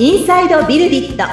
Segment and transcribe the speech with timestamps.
[0.00, 1.24] インサイドビルディット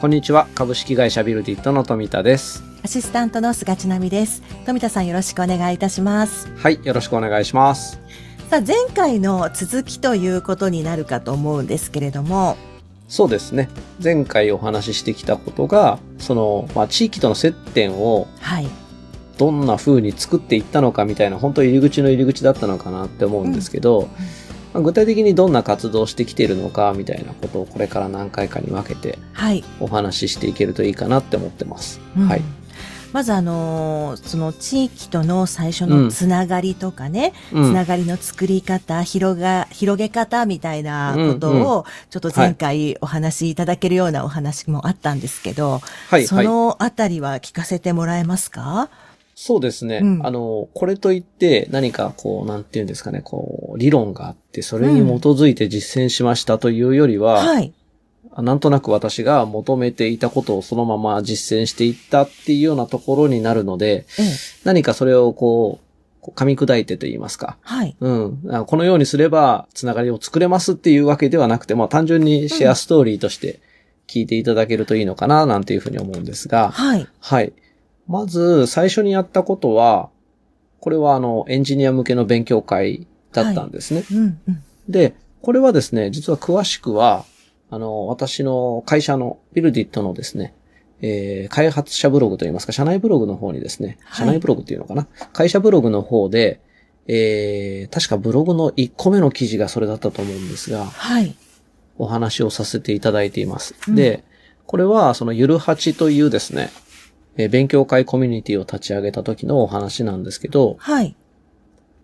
[0.00, 4.42] こんにちは株式会社ビルディットの富田ですアシスタントの菅千奈美です。
[4.64, 6.48] 富田さんよろしくお願いいたします。
[6.56, 7.98] はいよろしくお願いします
[8.48, 12.56] さあ、前回の続きということになるかと思うんですけれども、
[13.08, 13.68] そうですね
[14.00, 18.68] 前回お話ししてきたことがその、まあ、地域との接点をはい。
[19.40, 24.08] どんな風に作っていったのかみたいな本当入り口の入り口だったのかなって思うんですけど、
[24.74, 29.64] まあ具体的にどんな活動をしてきているのかみたいなことをこれから何回かに分けてはい。
[29.80, 32.00] お話ししていけるといいかなって思ってます。
[32.16, 32.42] うんはい。
[33.12, 46.44] まずあのーその地域との最初のつながりとかね、うんつながりの作り方、広が、広げ方みたいなことうんを、ちょっと前回お話しいただけるようなお話もあったんですけど、そはいはい。
[46.46, 48.88] のあたりは聞かせてもらえますか？
[49.42, 50.00] そうですね。
[50.02, 57.72] うんあの、これといって何かこう、なんていうんですかね、こう、理論があって、それに基づいて実践しましたというよりは、はい。
[58.36, 64.26] なんとなく私が求めていたことをそのまま実践していったっていうようなところになるので、ええ。
[64.64, 65.80] 何かそれをこ
[66.22, 67.56] う、噛み砕いてと言いますか。
[67.62, 67.96] はい。
[67.98, 68.42] うん。
[68.50, 73.60] あこのようにすれば、つながりを作れますっていうわけではなくて、まあ単純にシェアストーリーとして
[74.06, 77.08] 聞いていただけるといいのかな、なんていうふうに思うんですが、はい。
[77.20, 77.54] はい。
[78.10, 80.10] まず、最初にやったことは、
[80.80, 84.02] これはあの、エンジニア向けの勉強会だったんですね。
[84.10, 84.62] うん、うん。
[84.88, 87.24] で、これはですね、実は詳しくは、
[87.70, 90.54] あの、私の会社のビルディットのですね、
[91.02, 96.60] えー開発者ブログといいますか、社内ブログの方にですね、はい社内ブログっていうのかな、会社ブログの方で、
[97.06, 101.34] えー確かブログの1個目の記事がそれだったと思うんですが、はい。
[101.96, 103.74] お話をさせていただいています。
[103.86, 104.24] うんで、
[104.66, 106.70] これはそのゆるはちというですね、
[107.36, 111.14] えー勉強会コミュニティを立ち上げた時のお話なんですけど、はい。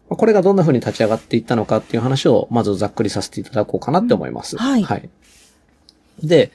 [0.08, 4.56] まあこれがどんな風に立ち上がっていったのかっていう話をまずざっくりさせていただこうかなって思います。
[4.56, 5.08] うんはいはい。
[6.22, 6.50] で、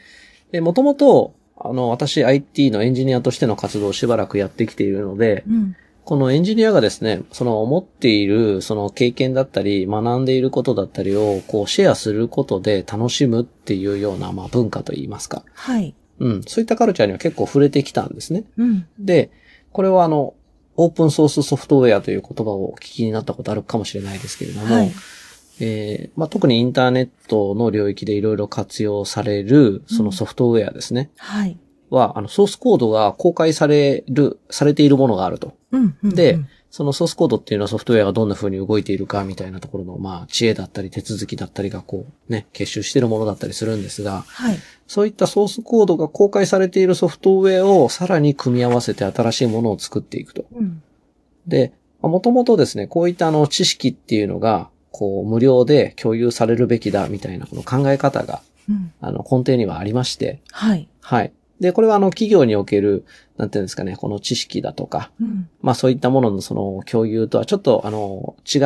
[0.61, 5.75] もともと、あの、私 IT のエンジニアとしての活動をしばらくやってきているので、うん。
[6.03, 15.43] このエンジニアがですね、その持っているその経験だったり、学んでいることだったりをこうシェアすることで楽しむっていうようなまあ文化といいますか。
[15.53, 15.93] はい。
[16.21, 16.43] うん。
[16.43, 18.43] そういったカルチャーには結構触れてきたんですね。
[18.57, 18.87] うん。
[18.99, 19.31] で、
[19.71, 20.35] これはあの、
[20.77, 24.91] オープンソースソフトウェアという言葉をお聞きになったことあるかもしれないですけれども、はい。
[25.59, 31.09] えーまあ、特にインターネットの領域でいろいろ活用される、そのソフトウェアですね。
[31.17, 31.57] はい。
[31.89, 35.55] は、あの、ソースコードが公開される、されているものがあると。
[35.71, 35.97] うん。
[36.03, 44.57] うんでうんそのソースコードっていうのはソフトウェアがどんな風に動いているかみたいなところの、まあ、知恵だったり手続きだったりがこう、ね、結集しているものだったりするんですが、はい。
[44.87, 50.45] そういったソースコードが公開されているソフトウェアをさらに組み合わせて新しいものを作っていくと。
[50.53, 50.81] うん。
[51.45, 58.93] で、もともとですね、こういったあの知識っていうのが、こう、無料で共有されるべきだみたいなこの考え方が、うん。
[59.01, 60.87] あの、根底にはありまして、はい。
[61.01, 61.33] はい。
[61.61, 63.05] で、これはあの、企業における、
[63.37, 65.49] なんていうんですかね、この知識だとか、うん。
[65.61, 68.59] まあそういったもののその共有とはちょっとあの、違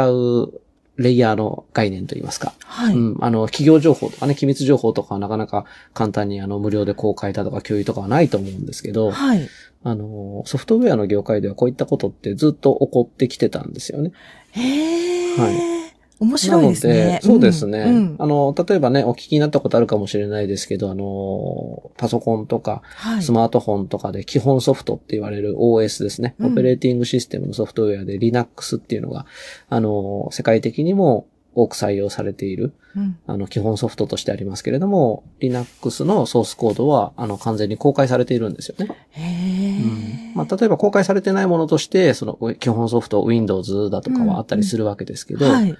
[0.47, 0.61] う
[0.97, 2.53] レイヤーの概念といいますか。
[2.63, 2.95] はい。
[2.95, 3.17] うん。
[3.19, 9.49] あの、企業情報とかね、機密情報とかはなかなか簡単にあの、無料で公開だとか共有とかはないと思うんですけど、はい。
[9.83, 14.13] あの、ソフトウェアの業界ではこういったことってずっと起こってきてたんですよね。
[14.51, 15.37] へえ。
[15.37, 15.74] は
[16.19, 17.19] 面白いですね。
[17.21, 18.15] そうですね、うん。
[18.19, 23.23] あの、例えばね、お聞きになったことあるかもしれないですけど、あの、パソコンとか、はい。
[23.23, 26.35] スマートフォンとかで基本ソフトって言われる OS ですね。
[26.39, 29.25] うんオペレーティングシステムのソフトウェアで Linux っていうのが、
[29.69, 33.17] あの、世界的にも多く採用されている、うん。
[33.25, 38.87] あの、基本ソフトとしてありますけれども、Linux のソースコードは、あの、完全に公開されているんですよね。
[39.11, 40.33] へえ。
[40.35, 45.75] まあ、例えば公開されてないものとして、その基本ソフト Windows だとかはあったりするわけですけど、はい。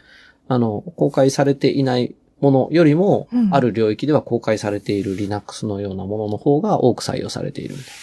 [0.47, 7.93] あの、公開されていないものよりも、うんある領域では公開されている Linux のようなものの方が多く採用されているみたい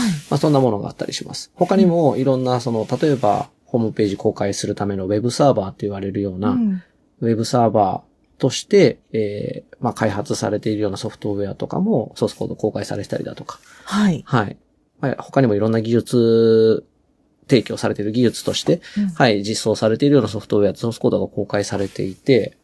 [0.00, 0.12] はい。
[0.30, 1.50] まあ、そんなものがあったりします。
[1.54, 6.82] 他にもいろんな、その、例えば、ホームページ公開するためのウェブサーバーって言われるような、うん
[7.20, 13.58] ウェブサーバーとして、えーまあ、開発されているようなソフトウェアとかも、ソースコード公開されてたりだとか。
[13.84, 14.22] はい。
[14.24, 14.56] はい。
[15.00, 16.84] まあ他にもいろんな技術、
[17.48, 22.56] 提供されている技術として、うんはい、実装されているようなソフトウェア、ソースコードが公開されていて、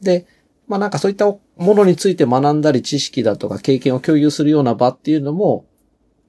[0.00, 0.26] で、
[0.68, 5.66] まあなんかそういったものについて学んだり知識だとか経験を共有するような場っていうのも、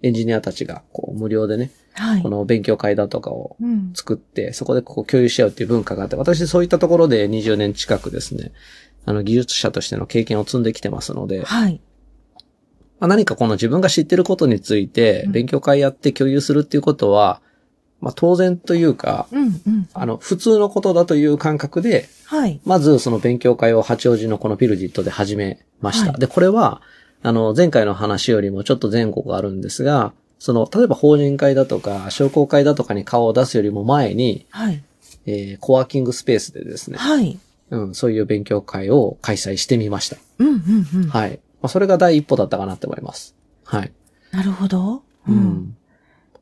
[0.01, 2.29] エンジニアたちがこう無料でね、はいこ。
[2.29, 3.93] の勉強会だとかをうん。
[3.93, 8.51] 作って、そこでこう共有し合うっていう文化があって、私そういったところで20年近くですね、
[9.05, 11.79] あの技術者としての経験を積んできてますので、はい。
[12.99, 17.41] まあ、何かこの自分が知ってることについてうん勉強会やって共有するっていうことは、
[18.03, 19.89] まあ当然というか、うんうん。
[19.93, 22.59] あの、普通のことだという感覚で、はい。
[22.65, 26.11] まずその勉強会を八王子のこのビルディットで始めました。
[26.11, 26.81] はいで、これは、
[27.21, 34.83] あの、前回の話よりもちょっと前後があるんですが、その、例えば法人会だとか、商工会だとかに顔を出すよりも前に、はい。
[35.25, 37.39] えーコワーキングスペースでですね、はい。
[37.69, 40.17] うん、そういう勉強会を開催してみました。
[40.39, 41.09] うんうんうん。
[41.09, 41.39] はい。
[41.61, 43.35] まあ、それが第一歩だったかなって思います。
[43.63, 43.91] はい。
[44.31, 45.01] なるほど。
[45.27, 45.31] う。
[45.31, 45.77] ん。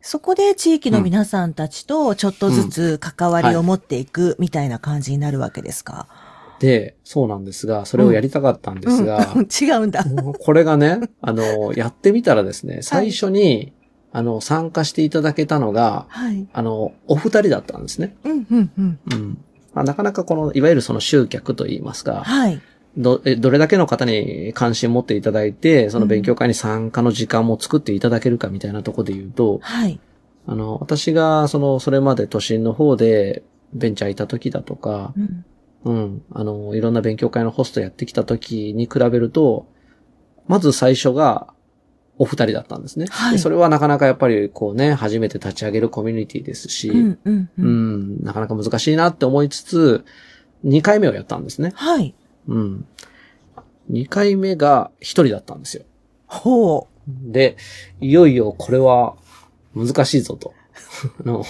[0.02, 6.08] そこで地域の皆さんたちとちょっとずつ関わりを持っていくみたいな感じになるわけですか？
[6.60, 10.04] で、そうなんですが、それをやりたかったんですが、うん違うんだ。
[10.40, 13.74] これがね、 あの、やってみたらですね、最初に、
[14.12, 16.48] あの、参加していただけたのが、はい。
[16.54, 18.16] あの、お二人だったんですね。
[18.24, 19.00] うんうんうん。
[19.12, 19.38] うん。
[19.74, 22.62] まあ、なかなかこの、いわゆるその集客といいますか、はい。
[22.98, 30.00] ど、えどれだけの方に関心持っていただいて、その勉強会に参加の時間も作っていただけるかみたいなところで言うと、はい。
[30.48, 33.44] あの、私が、その、それまで都心の方で
[33.74, 35.46] ベンチャーいた時だとか、うん。
[35.84, 39.68] うん、あの、いろんな勉強会のホストやってきた時に比べると、
[40.48, 41.54] まず最初が、
[42.18, 43.08] お二人だったんですね。
[43.10, 47.50] はいでそれはなかなかやっぱりこうね、初めて立ち上げるコミュニティですし、うんうんう。
[47.58, 50.06] うんん、なかなか難しいなって思いつつ、
[50.64, 51.72] 2回目をやったんですね。
[51.74, 52.14] はい。
[52.48, 52.86] うん。
[53.92, 55.84] 2回目が1人だったんですよ。
[56.28, 57.58] ほで、
[58.00, 59.16] いよいよこれは
[59.76, 60.54] 難しいぞと。
[61.26, 61.44] あの、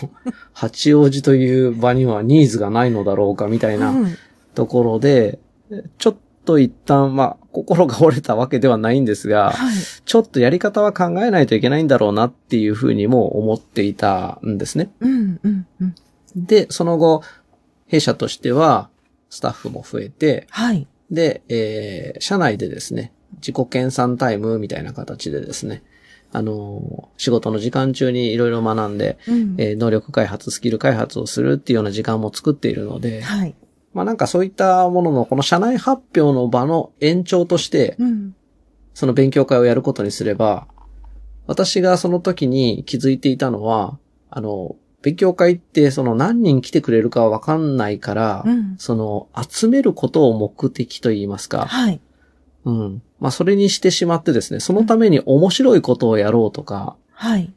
[0.54, 3.74] 八王子という場にはニーズがないのだろうかみたう。
[3.74, 4.16] いなうん
[4.54, 5.40] ところで、
[5.98, 6.16] ちょっ
[6.46, 9.76] と一旦、まあ、心が折れたわけではないんですが、はい。
[10.06, 14.92] ちょっとやり方は考えないといけないんだろうなっていうふうにも思っていたんですね。
[15.00, 15.96] うんうんうん。
[16.36, 17.24] で、その後、
[17.88, 18.90] 弊社としては、
[19.32, 20.88] スタッフも増えて、はい。
[21.10, 25.84] で、えー、社内でですね、自己研鑽タイムみたいな形でですね、
[26.34, 29.56] あのー仕事の時間中にいろいろ学んで、うん。
[29.58, 33.56] えー能力開発、スキル開発をするっていうような時間も作っているので、はい。
[33.94, 38.36] まあなんかそういったもののこの社内発表の場の延長として、うん。
[38.94, 40.68] その勉強会をやることにすれば、
[41.48, 43.98] 私がその時に気づいていたのは、
[44.30, 48.76] あの、勉強会ってその何人来てくれるかはわかんないから、うん。
[48.78, 52.00] その集めることを目的と言いますか、はい。
[52.66, 53.02] うん。
[53.20, 57.54] まあそれにしてしまってですね、そのために面白いことをやろうとか、はい。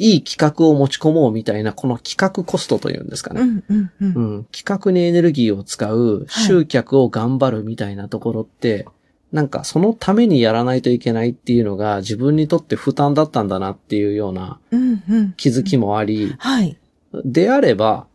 [0.00, 3.40] いい企画を持ち込もうみたいな、この企画コストというんですかね。
[3.40, 4.14] うんうんうん。
[4.14, 4.44] うん。
[4.52, 8.86] 企画にエネルギーを使う、集客を頑張るみたいなところって、
[9.30, 15.34] なんかそのためにやらないといけないっていうのが自分にとって負担だったんだなっていうようなうんうん。
[15.36, 16.78] 気づきもあり、はい。
[17.24, 18.06] であれば、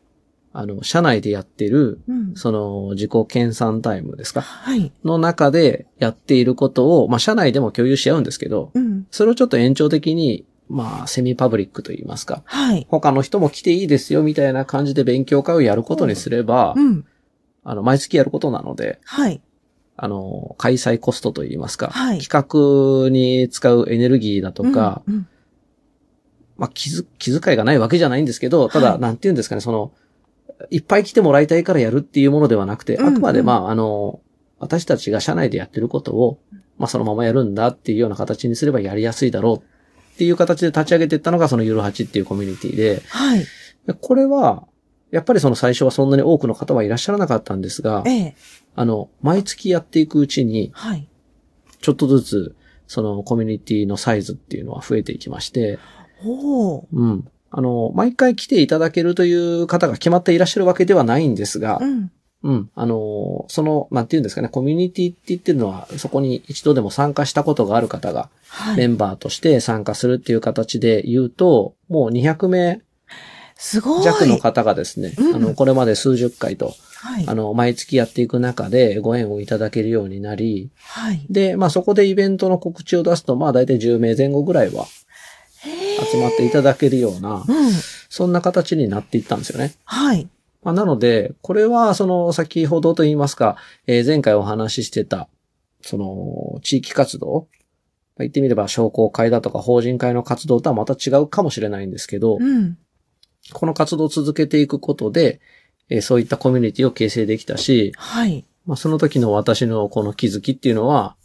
[0.56, 2.36] あの、社内でやってる、うん。
[2.36, 4.42] その自己研鑽タイムですか？
[4.42, 4.92] はい。
[5.04, 9.08] の中でやっていることを、まあ社内でも共有し合うんですけど、うん。
[9.10, 12.86] それをちょっと延長的に、まあセミパブリックと言いますか、はい。
[12.90, 17.06] 他の人も来ていいですよみたいな感じで勉強会をやることにすれば、うん。
[17.64, 19.42] あの、毎月やることなので、はい。
[19.96, 22.20] あの、開催コストといいますか、はい。
[22.20, 25.28] 企画に使うエネルギーだとか、うんうん。
[26.58, 29.92] まあ、気づ、気遣いがないわけじゃないんですけど、ただ、はいなんて言うんですかね、その、
[30.70, 34.22] いっぱい来てもらいたいからやるっていうものではなくて、あくまで、まあ、あの、
[34.60, 36.40] 私たちが社内でやってることを、
[36.78, 43.46] まあ、そのままやるんだっていうような形にすればやりやすいだろうっていう形で立ち上げていったのが、そのゆるはちっていうコミュニティで、はい。
[43.86, 44.66] でこれは、
[45.14, 48.36] やっぱりその最初はそんなに多くの方はいらっしゃらなかったんですが、ええ。
[48.76, 51.08] あの、毎月やっていくうちに、はい。
[51.82, 52.56] ちょっとずつ、
[52.88, 55.78] そのコミュニティのサイズっていうのは増えていきまして、
[56.26, 56.86] おー。
[56.92, 57.28] うん。
[57.52, 62.12] あの、毎回来ていただけるという方が決まっていらっしゃるわけではないんですがう、ん。
[62.42, 62.70] うん。
[62.74, 68.78] あの、その、なんていうんですかね、コミュニティって言ってるのは、そこに一度でも参加したことがある方が、はい。
[68.78, 72.82] メンバーとして参加するっていう形で言うと、もう200名
[73.56, 74.04] すごい。
[74.04, 77.26] 弱の方がですね、うんあの、これまで数十回と、はい。
[77.28, 81.26] あの、毎月やっていく中でご縁をいただけるようになり、はい。
[81.30, 84.86] で、まあそこでイベントの告知を出すと、まあ大体10名前後ぐらいは
[86.12, 87.72] 集まっていただけるような、うん。
[88.10, 89.74] そんな形になっていったんですよね。
[89.86, 90.28] はい。
[90.64, 95.28] まあ、なので、これは、その、先ほどと言いますか、えー前回お話ししてた、
[95.82, 97.48] その、地域活動、
[98.16, 102.78] まあ言ってみれば商工会だとか法人会の活動とはまた違うかもしれないんですけど、うん。
[103.52, 105.42] この活動を続けていくことで、
[105.90, 108.46] えーそういったコミュニティを形成できたし、はい。
[108.66, 111.16] まあ、その時の私のこの気づきっていうのは、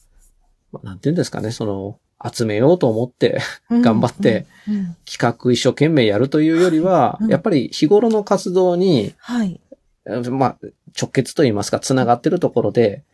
[0.73, 1.99] まあ、なんて言うんですかね、その、
[2.35, 4.97] 集めようと思ってうん頑張って、うん。
[5.07, 9.61] 企画一生懸命やるというよりはうん、やっぱり日頃の活動に、はい。
[10.07, 10.57] えまあ、
[11.01, 13.05] 直結と言いますか、繋がってるところで、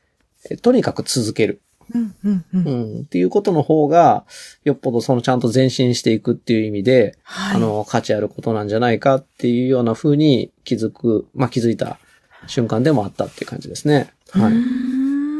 [0.51, 1.61] えとにかく続ける。
[1.93, 2.45] うん、うん、う。
[2.53, 3.01] うんん。
[3.03, 4.25] っていうことの方が、
[4.65, 7.57] よっぽどそのちゃんと前進していくっていう意味で、はい。
[7.57, 11.99] あの、価値あることなんじゃないかっていうような風に気づく、まあ気づいた
[12.47, 14.13] 瞬間でもあったっていう感じですね。
[14.31, 14.53] はい。
[14.53, 15.35] ん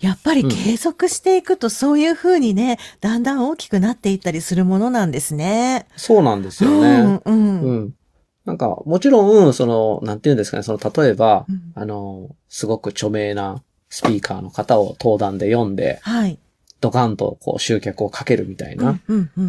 [0.00, 5.86] やっぱり継続していくとそういう風にね、だんだん大きくなっていったりするものなんですね。
[5.96, 7.00] そうなんですようね。
[7.00, 7.60] ん、うん。
[7.62, 7.72] う。
[7.72, 7.94] ん。
[8.44, 16.38] なんか、もちろん、その、なんていうんですかね、その、例えば、うんあの、すごく著名なスピーカーの方を登壇で読んで、はい。
[16.80, 19.00] ドカンとこう集客をかけるみたいな。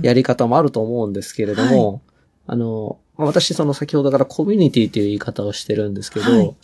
[0.01, 2.01] やり方もあると思うんですけれども、
[2.45, 6.55] あの、まあ私その先ほどからコミュニティという言い方をしてるんですけど、はい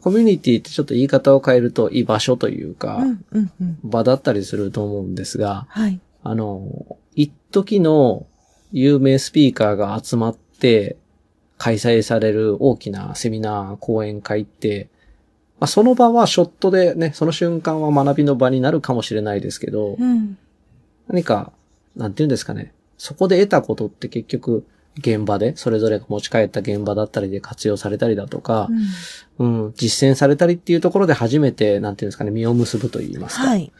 [0.00, 3.78] コミュニティってちょっと言い方を変えると居場所というか、うん、うん、うん。
[3.84, 6.00] 場だったりすると思うんですが、はい。
[6.22, 8.26] あの、一時の
[8.72, 10.96] 有名スピーカーが集まって
[11.58, 14.88] 開催される大きなセミナー、講演会って、
[15.60, 20.36] まあ、その場はショットでね、その瞬間は学びの場になるかもしれないですけど、うん。
[21.08, 21.52] 何か、
[21.96, 22.72] なんて言うんですかね。
[22.98, 24.66] そこで得たことって結局、
[24.98, 28.68] 現場で、それぞれが持ち帰った現場だったりで活用されたりだとか
[29.38, 33.46] う、んうん、実践されたりっていうところで初めて、なんていうんですかね、実を結ぶと言いますか。
[33.48, 33.72] はい。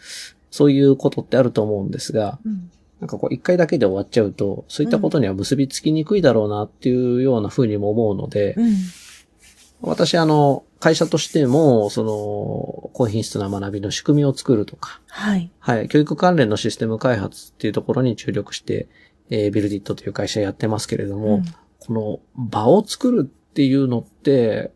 [0.51, 8.77] そういうことってあると思うんですが、うんなんかこう一回だけで終わっちゃうと、そういったことには結びつきにくいだろうなっていうような風にも思うので、うん。
[9.83, 15.51] 私あの、会社としても、その、高品質な学びの仕組みを作るとか、はい。
[15.59, 18.87] はい、教育関連のシステム開発っていうところに注力して、
[19.31, 21.45] えービルディットという会社やってますけれども、うん
[21.87, 24.73] この場を作るっていうのって、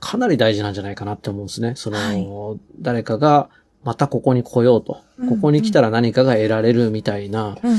[0.00, 1.74] かなり大事なんじゃないかなって思うんですね。
[1.74, 3.48] その、はい誰かが
[3.84, 7.70] またここに来ようと、うんここに来たら何かが得られるみたいな、うん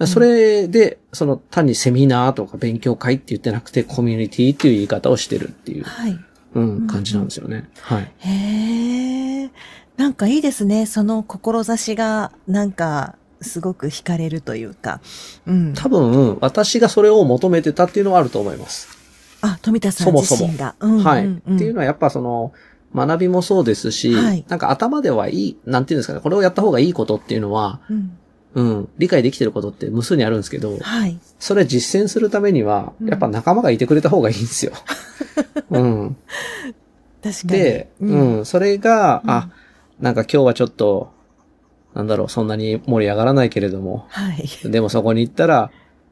[0.00, 0.06] うん。
[0.06, 6.18] そ、れで、その単にセミナーとか勉強会って言ってなくて、コミュニティっていう言い方をしてるっていう、はい。
[6.54, 7.68] うん、感じなんですよね。
[7.80, 8.12] はい。
[8.18, 9.50] へえ。
[9.96, 10.86] なんかいいですね。
[10.86, 15.00] その志が、なんか、すごく惹かれるというか。
[15.46, 15.74] うん。
[15.74, 18.88] 多分、私がそれを求めてたっていうのはあると思います。
[19.40, 20.74] あ、富田さんそもそも自身が。
[20.80, 21.26] うんうんうんはい。
[21.26, 22.52] っていうのはやっぱその、
[22.94, 28.16] 学びもそうですし、はいなんか頭ではいい、なんていうんですかね、これをやった方がいいことっていうのは、うん。
[28.54, 31.18] うん、理解できてることって無数にあるんですけど、はい。
[31.38, 34.72] それ実践するためには、うんやっぱ仲間がいてくれた方がいいんですよ。
[35.70, 36.16] うん。
[37.22, 37.60] 確かに。
[37.60, 39.50] で、うん、それが、うんあ、
[40.00, 41.12] なんか今日はちょっと、
[41.94, 44.48] なんだろう、そんなに盛り上がらないけれども、はい。
[44.70, 45.70] でもそこに行ったら、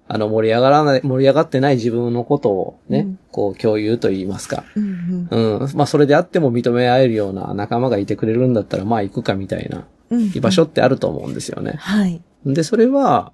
[0.08, 4.64] あの、盛り上がらない、盛り上がってない自分のことをね、うんこう共有と言いますか。
[4.76, 5.70] うんうんうん。
[5.74, 10.32] まあ、それであっても認め合えるような仲間がいてくれるんだったら、まあ行くかみたいなうん。
[10.34, 11.76] 居場所ってあると思うんですよね。
[11.78, 12.20] はい。
[12.46, 13.32] で、それは、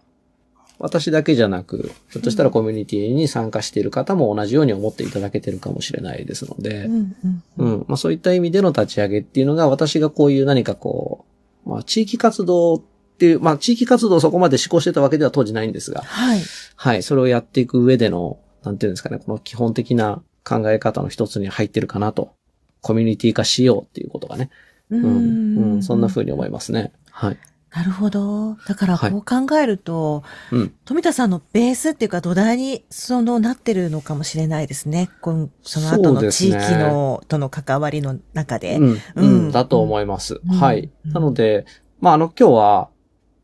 [0.81, 7.73] 私だけじゃなく、ひょっとしたらコミュニティに参加している方も同じように思っていただけてるかもしれないですので、うんうんううん。
[7.81, 7.85] ん。
[7.89, 11.25] まあそういった意味での立ち上げっていうのが、私がこういう何かこ
[11.67, 12.83] う、まあ地域活動っ
[13.19, 16.41] ていう、まあ地域活動をそこまで施行してたわけでは当時ないんですが、はい。
[16.77, 17.03] はい。
[17.03, 22.33] それをやっていく上での、なんていうんですかね、この基本的な考え方の一つに入ってるかなと。
[22.81, 24.51] コミュニティ化しようっていうことがね。
[24.91, 25.75] ううん。
[25.75, 25.83] うん。
[25.83, 26.93] そんな風に思いますね。
[27.11, 27.39] はい。
[27.75, 28.57] なるほど。
[28.67, 30.75] だからはいこう考えると、うん。
[30.85, 35.11] 富田さんのベースっていうか土台にそのなってるのかもしれないですね。
[35.21, 38.77] このその後そうのですね地域のとの関わりの中で。
[38.77, 38.93] うん。
[38.93, 39.53] ううんん。
[39.53, 40.41] だと思います。
[40.45, 40.91] うんはい。
[41.05, 41.67] うんなので、
[42.01, 42.91] まあ、あの、今日は、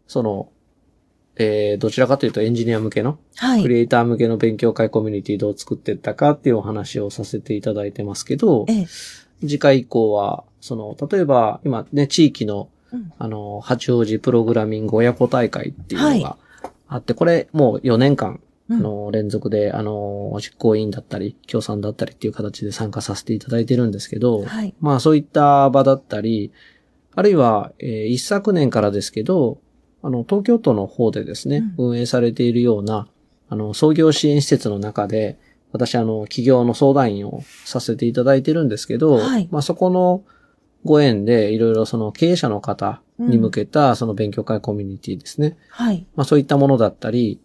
[0.06, 0.50] その、
[1.36, 3.62] えー、どちらかというとエンジニア向けの、はい。
[3.62, 8.86] クリエイター向けの勉強会コミュニティどう作っていったかっていうお話をさせていただいてますけど、ええ。
[9.40, 12.73] 次回以降は、その、例えば、今ね、地域のうん
[13.18, 16.36] あの、八王子プログラミング親子大会っていうのが
[16.88, 18.78] あって、これもう4年間、うん。
[18.78, 24.74] あの、連続で、あの、実行委員だったり、協賛だったりっていう形で参加させていただいてるんですけど、はい。
[24.80, 26.50] まあそういった場だったり、
[27.14, 29.58] あるいは、えー一昨年からですけど、
[30.02, 33.08] あの、東京都の方でですね、運営されているような、
[33.48, 35.38] あの、創業支援施設の中で、
[35.72, 39.48] 私、あの、企業の相談員をさせていただいてるんですけど、はい。
[39.50, 40.22] まあそこの
[40.84, 45.56] ご縁で、いろいろその経営者の方に向けた、その勉強会コミュニティですね。
[45.70, 46.06] はい。
[46.14, 47.40] まあそういったものだったり、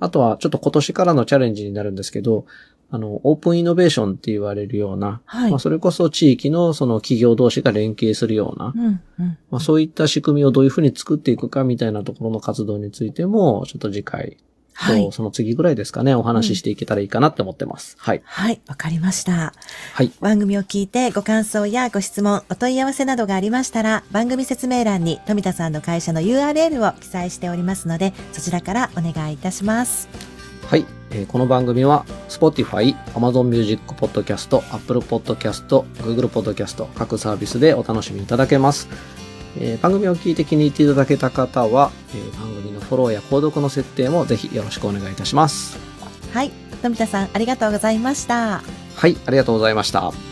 [0.00, 2.44] あとはちょっと今年からのチャレンジになるんですけど、
[2.90, 9.00] あの、オープンイノベーションって言われるような、はいまあそれこそ地域のその企業同士が連携するような、うん。
[9.18, 9.38] うん。
[9.50, 15.08] まあそういった仕組みをどういうふうに作っていくかみたいなところの活動についても、ちょっと次回と、はい。
[15.12, 17.96] その次ぐらいですかね、お話ししていけたらいいかなって思ってます。
[17.98, 18.22] はい。
[18.24, 18.60] はい。
[18.66, 19.52] わかりました。
[19.94, 20.12] はい。
[20.20, 30.08] 番組を聞いてご感想やご質問、お問い合わせなどがありましたら、番組説明欄に富田さんの会社の URL を記載しておりますので、そちらからお願いいたします。
[30.66, 30.86] はい。
[31.10, 38.88] えーこの番組は、Spotify、Amazon Music Podcast、Apple Podcast、Google Podcast 各サービスでお楽しみいただけます。
[39.58, 45.78] えー番組を聞いて気に入っていただけた方は、えー番組のフォローや購読の設定もぜひよろしくお願いいたします。
[46.32, 46.50] はい。
[46.82, 48.62] 富田さん、ありがとうございました。
[48.96, 50.31] はい、ありがとうございました。